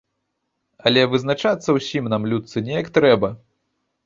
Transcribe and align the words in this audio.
Але 0.89 1.03
вызначацца 1.11 1.69
ўсім 1.77 2.09
нам, 2.15 2.27
людцы, 2.33 2.57
неяк 2.71 2.91
трэба. 2.97 3.33